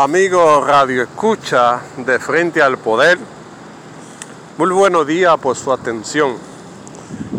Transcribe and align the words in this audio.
Amigo 0.00 0.64
Radio 0.64 1.02
Escucha 1.02 1.80
de 1.96 2.20
Frente 2.20 2.62
al 2.62 2.78
Poder, 2.78 3.18
muy 4.56 4.70
buenos 4.70 5.04
días 5.04 5.36
por 5.38 5.56
su 5.56 5.72
atención. 5.72 6.36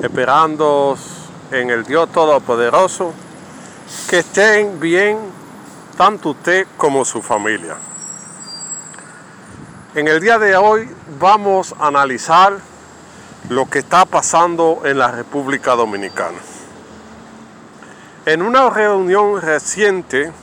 Esperando 0.03 0.97
en 1.51 1.69
el 1.69 1.85
Dios 1.85 2.11
Todopoderoso 2.11 3.13
que 4.09 4.19
estén 4.19 4.77
bien 4.77 5.17
tanto 5.95 6.31
usted 6.31 6.67
como 6.75 7.05
su 7.05 7.21
familia. 7.21 7.77
En 9.95 10.09
el 10.09 10.19
día 10.19 10.37
de 10.37 10.57
hoy 10.57 10.89
vamos 11.17 11.73
a 11.79 11.87
analizar 11.87 12.57
lo 13.47 13.69
que 13.69 13.79
está 13.79 14.03
pasando 14.03 14.81
en 14.83 14.97
la 14.97 15.09
República 15.11 15.75
Dominicana. 15.75 16.39
En 18.25 18.41
una 18.41 18.69
reunión 18.69 19.41
reciente 19.41 20.33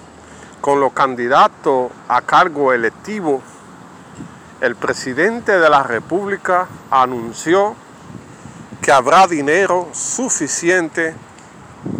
con 0.60 0.80
los 0.80 0.92
candidatos 0.92 1.90
a 2.08 2.22
cargo 2.22 2.72
electivo, 2.72 3.42
el 4.60 4.74
presidente 4.76 5.58
de 5.58 5.70
la 5.70 5.82
República 5.82 6.66
anunció 6.90 7.74
que 8.80 8.90
habrá 8.92 9.26
dinero 9.26 9.88
suficiente 9.92 11.14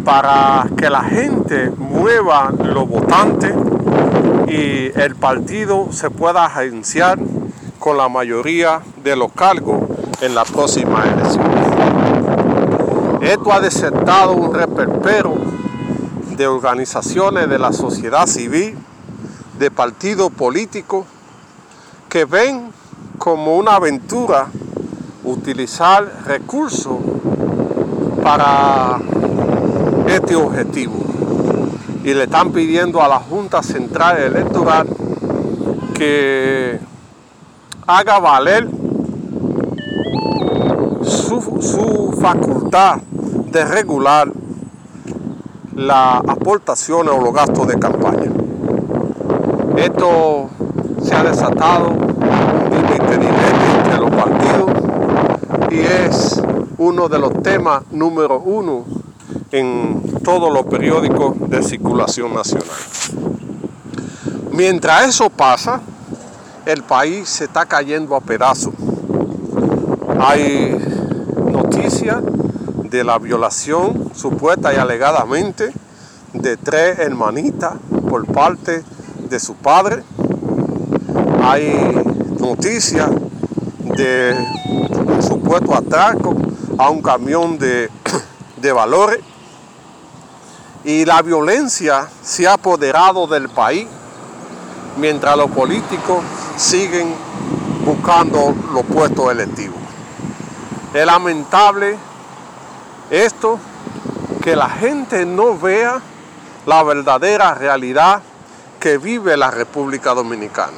para 0.03 0.65
que 0.77 0.89
la 0.89 1.03
gente 1.03 1.69
mueva 1.77 2.51
los 2.51 2.87
votantes 2.87 3.53
y 4.47 4.91
el 4.99 5.15
partido 5.15 5.91
se 5.91 6.09
pueda 6.09 6.45
agenciar 6.45 7.19
con 7.79 7.97
la 7.97 8.09
mayoría 8.09 8.81
de 9.03 9.15
los 9.15 9.31
cargos 9.31 9.83
en 10.21 10.33
la 10.33 10.45
próxima 10.45 11.03
elección. 11.03 11.45
Esto 13.21 13.51
ha 13.51 13.59
desertado 13.59 14.33
un 14.33 14.53
reperpero 14.53 15.35
de 16.37 16.47
organizaciones 16.47 17.49
de 17.49 17.57
la 17.57 17.73
sociedad 17.73 18.27
civil, 18.27 18.77
de 19.57 19.71
partidos 19.71 20.31
políticos, 20.31 21.05
que 22.09 22.25
ven 22.25 22.71
como 23.17 23.57
una 23.57 23.75
aventura 23.75 24.47
utilizar 25.23 26.23
recursos 26.25 26.97
para 28.23 28.99
este 30.07 30.35
objetivo. 30.35 30.93
Y 32.03 32.13
le 32.13 32.23
están 32.25 32.51
pidiendo 32.51 33.01
a 33.01 33.07
la 33.07 33.19
Junta 33.19 33.63
Central 33.63 34.17
Electoral 34.19 34.87
que 35.95 36.79
haga 37.87 38.19
valer 38.19 38.69
su, 41.03 41.41
su 41.59 42.17
facultad 42.21 43.01
de 43.51 43.65
regular 43.65 44.31
las 45.77 46.21
aportaciones 46.27 47.13
o 47.13 47.21
los 47.21 47.33
gastos 47.33 47.67
de 47.67 47.77
campaña. 47.77 48.31
Esto 49.77 50.49
se 51.03 51.15
ha 51.15 51.23
desatado 51.23 51.89
entre 52.89 53.97
los 53.99 54.09
partidos 54.09 54.71
y 55.69 55.79
es 55.79 56.41
uno 56.79 57.07
de 57.07 57.19
los 57.19 57.43
temas 57.43 57.83
número 57.91 58.39
uno 58.39 58.85
en 59.51 60.01
todos 60.23 60.51
los 60.51 60.65
periódicos 60.65 61.35
de 61.47 61.61
circulación 61.61 62.33
nacional. 62.33 62.67
Mientras 64.51 65.07
eso 65.07 65.29
pasa, 65.29 65.79
el 66.65 66.81
país 66.81 67.29
se 67.29 67.43
está 67.43 67.67
cayendo 67.67 68.15
a 68.15 68.19
pedazos. 68.19 68.73
Hay 70.19 70.75
noticias 71.51 72.17
de 72.89 73.03
la 73.03 73.17
violación 73.17 74.11
supuesta 74.15 74.73
y 74.73 74.77
alegadamente 74.77 75.73
de 76.33 76.57
tres 76.57 76.99
hermanitas 76.99 77.73
por 78.09 78.25
parte 78.27 78.83
de 79.29 79.39
su 79.39 79.55
padre. 79.55 80.03
Hay 81.41 81.93
noticias 82.39 83.09
de 83.95 84.35
un 85.05 85.23
supuesto 85.23 85.75
atraco 85.75 86.35
a 86.77 86.89
un 86.89 87.01
camión 87.01 87.57
de, 87.57 87.89
de 88.57 88.71
valores 88.71 89.19
y 90.83 91.05
la 91.05 91.21
violencia 91.21 92.07
se 92.21 92.47
ha 92.47 92.53
apoderado 92.53 93.27
del 93.27 93.49
país 93.49 93.87
mientras 94.97 95.35
los 95.37 95.51
políticos 95.51 96.23
siguen 96.55 97.13
buscando 97.85 98.53
los 98.73 98.83
puestos 98.83 99.31
electivos. 99.31 99.77
Es 100.93 101.05
lamentable 101.05 101.97
esto, 103.09 103.59
que 104.41 104.55
la 104.55 104.69
gente 104.69 105.25
no 105.25 105.57
vea 105.57 106.01
la 106.65 106.83
verdadera 106.83 107.53
realidad 107.53 108.21
que 108.79 108.97
vive 108.97 109.37
la 109.37 109.51
República 109.51 110.13
Dominicana. 110.13 110.77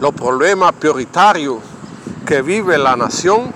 Los 0.00 0.12
problemas 0.14 0.72
prioritarios 0.72 1.58
que 2.24 2.42
vive 2.42 2.78
la 2.78 2.96
nación 2.96 3.52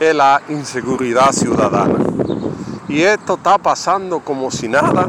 es 0.00 0.14
la 0.14 0.42
inseguridad 0.48 1.32
ciudadana. 1.32 1.98
Y 2.88 3.02
esto 3.02 3.34
está 3.34 3.58
pasando 3.58 4.20
como 4.20 4.50
si 4.50 4.68
nada. 4.68 5.08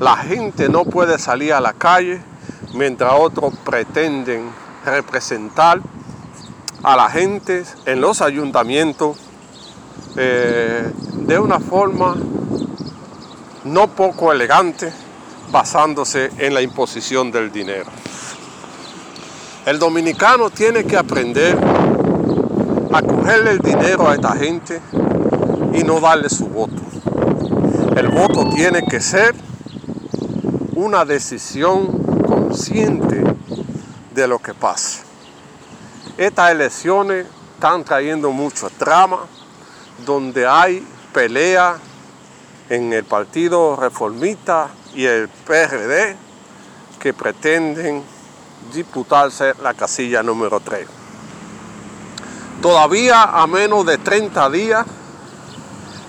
La 0.00 0.16
gente 0.16 0.68
no 0.68 0.84
puede 0.84 1.18
salir 1.18 1.52
a 1.52 1.60
la 1.60 1.72
calle 1.72 2.20
mientras 2.74 3.12
otros 3.16 3.54
pretenden 3.64 4.50
representar 4.84 5.80
a 6.82 6.96
la 6.96 7.08
gente 7.08 7.64
en 7.86 8.00
los 8.00 8.20
ayuntamientos 8.20 9.16
eh, 10.16 10.92
de 11.12 11.38
una 11.38 11.58
forma 11.58 12.16
no 13.64 13.88
poco 13.88 14.32
elegante, 14.32 14.92
basándose 15.50 16.30
en 16.38 16.54
la 16.54 16.62
imposición 16.62 17.30
del 17.30 17.50
dinero. 17.50 17.90
El 19.66 19.78
dominicano 19.78 20.50
tiene 20.50 20.84
que 20.84 20.96
aprender 20.96 21.56
a 22.92 23.02
cogerle 23.02 23.52
el 23.52 23.58
dinero 23.58 24.08
a 24.08 24.14
esta 24.14 24.36
gente 24.36 24.80
y 25.72 25.82
no 25.82 26.00
darle 26.00 26.28
su 26.28 26.46
voto. 26.48 26.82
El 27.96 28.08
voto 28.08 28.50
tiene 28.54 28.84
que 28.86 29.00
ser 29.00 29.34
una 30.74 31.04
decisión 31.04 31.86
consciente 32.26 33.24
de 34.14 34.28
lo 34.28 34.38
que 34.38 34.54
pasa. 34.54 35.02
Estas 36.18 36.52
elecciones 36.52 37.26
están 37.54 37.84
trayendo 37.84 38.30
mucho 38.30 38.68
trama, 38.70 39.20
donde 39.98 40.46
hay 40.46 40.86
pelea 41.12 41.76
en 42.68 42.92
el 42.92 43.04
Partido 43.04 43.76
Reformista 43.76 44.68
y 44.94 45.04
el 45.04 45.28
PRD 45.28 46.16
que 46.98 47.12
pretenden 47.12 48.02
disputarse 48.72 49.54
la 49.62 49.74
casilla 49.74 50.22
número 50.22 50.60
3. 50.60 50.86
Todavía 52.62 53.24
a 53.24 53.46
menos 53.46 53.84
de 53.84 53.98
30 53.98 54.50
días 54.50 54.86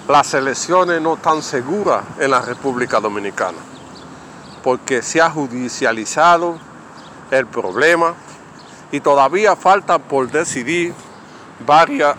las 0.07 0.33
elecciones 0.33 1.01
no 1.01 1.15
están 1.15 1.41
seguras 1.41 2.03
en 2.19 2.31
la 2.31 2.41
República 2.41 2.99
Dominicana, 2.99 3.57
porque 4.63 5.01
se 5.01 5.21
ha 5.21 5.29
judicializado 5.29 6.57
el 7.31 7.47
problema 7.47 8.13
y 8.91 8.99
todavía 8.99 9.55
falta 9.55 9.97
por 9.97 10.31
decidir 10.31 10.93
varias 11.65 12.15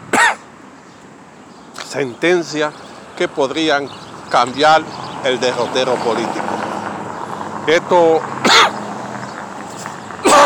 sentencias 1.96 2.74
que 3.16 3.26
podrían 3.26 3.88
cambiar 4.30 4.82
el 5.24 5.40
derrotero 5.40 5.94
político. 5.94 6.44
Esto 7.66 8.20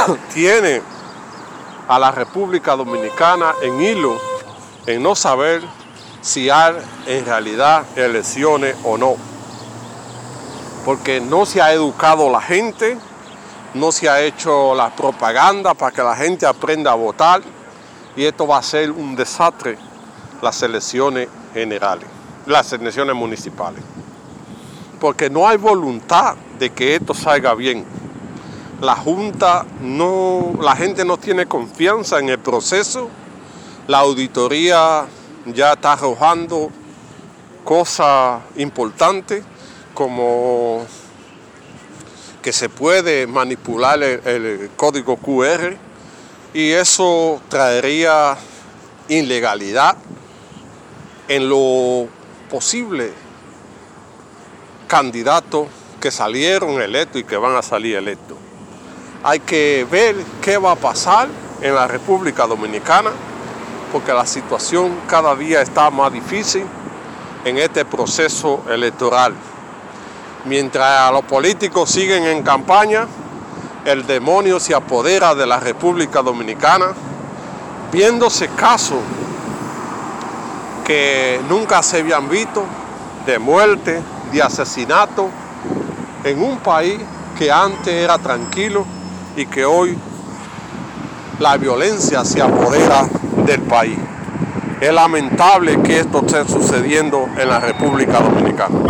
tiene 0.32 0.80
a 1.88 1.98
la 1.98 2.12
República 2.12 2.76
Dominicana 2.76 3.54
en 3.62 3.80
hilo 3.80 4.16
en 4.86 5.02
no 5.02 5.16
saber 5.16 5.62
si 6.20 6.48
hay 6.50 6.74
en 7.06 7.24
realidad 7.24 7.84
elecciones 7.96 8.76
o 8.84 8.96
no. 8.96 9.16
Porque 10.84 11.20
no 11.20 11.46
se 11.46 11.60
ha 11.60 11.72
educado 11.72 12.30
la 12.30 12.40
gente, 12.40 12.96
no 13.74 13.90
se 13.90 14.08
ha 14.08 14.20
hecho 14.22 14.74
la 14.76 14.94
propaganda 14.94 15.74
para 15.74 15.90
que 15.90 16.02
la 16.02 16.14
gente 16.14 16.46
aprenda 16.46 16.92
a 16.92 16.94
votar 16.94 17.42
y 18.14 18.24
esto 18.24 18.46
va 18.46 18.58
a 18.58 18.62
ser 18.62 18.92
un 18.92 19.16
desastre 19.16 19.76
las 20.40 20.62
elecciones 20.62 21.28
generales, 21.52 22.06
las 22.46 22.72
elecciones 22.72 23.14
municipales. 23.14 23.82
Porque 25.00 25.30
no 25.30 25.48
hay 25.48 25.56
voluntad 25.56 26.36
de 26.58 26.70
que 26.70 26.96
esto 26.96 27.14
salga 27.14 27.54
bien. 27.54 27.84
La 28.80 28.96
Junta 28.96 29.66
no, 29.80 30.52
la 30.60 30.76
gente 30.76 31.04
no 31.04 31.16
tiene 31.16 31.46
confianza 31.46 32.18
en 32.18 32.28
el 32.28 32.38
proceso. 32.38 33.08
La 33.86 33.98
auditoría 33.98 35.06
ya 35.46 35.72
está 35.72 35.94
arrojando 35.94 36.70
cosas 37.64 38.40
importantes 38.56 39.44
como 39.94 40.84
que 42.42 42.52
se 42.52 42.68
puede 42.68 43.26
manipular 43.26 44.02
el, 44.02 44.26
el, 44.26 44.70
código 44.76 45.16
QR 45.16 45.76
y 46.54 46.70
eso 46.70 47.40
traería 47.48 48.36
ilegalidad 49.08 49.96
en 51.30 51.48
lo 51.48 52.08
posible 52.50 53.12
candidatos 54.88 55.68
que 56.00 56.10
salieron 56.10 56.82
electos 56.82 57.20
y 57.20 57.24
que 57.24 57.36
van 57.36 57.54
a 57.54 57.62
salir 57.62 57.94
electos. 57.94 58.36
Hay 59.22 59.38
que 59.38 59.86
ver 59.88 60.16
qué 60.42 60.58
va 60.58 60.72
a 60.72 60.76
pasar 60.76 61.28
en 61.62 61.76
la 61.76 61.86
República 61.86 62.48
Dominicana, 62.48 63.12
porque 63.92 64.12
la 64.12 64.26
situación 64.26 64.92
cada 65.06 65.36
día 65.36 65.62
está 65.62 65.88
más 65.90 66.12
difícil 66.12 66.64
en 67.44 67.58
este 67.58 67.84
proceso 67.84 68.64
electoral. 68.68 69.32
Mientras 70.46 71.12
los 71.12 71.22
políticos 71.26 71.92
siguen 71.92 72.24
en 72.24 72.42
campaña, 72.42 73.06
el 73.84 74.04
demonio 74.04 74.58
se 74.58 74.74
apodera 74.74 75.36
de 75.36 75.46
la 75.46 75.60
República 75.60 76.22
Dominicana, 76.22 76.86
viéndose 77.92 78.48
casos 78.48 78.98
que 80.90 81.40
nunca 81.48 81.84
se 81.84 82.00
habían 82.00 82.28
visto 82.28 82.64
de 83.24 83.38
muerte, 83.38 84.02
de 84.32 84.42
asesinato, 84.42 85.30
en 86.24 86.42
un 86.42 86.58
país 86.58 86.98
que 87.38 87.52
antes 87.52 87.94
era 87.94 88.18
tranquilo 88.18 88.84
y 89.36 89.46
que 89.46 89.64
hoy 89.64 89.96
la 91.38 91.56
violencia 91.58 92.24
se 92.24 92.42
apodera 92.42 93.06
del 93.46 93.60
país. 93.60 94.00
Es 94.80 94.92
lamentable 94.92 95.80
que 95.80 96.00
esto 96.00 96.26
esté 96.26 96.44
sucediendo 96.48 97.28
en 97.38 97.48
la 97.48 97.60
República 97.60 98.18
Dominicana. 98.18 98.80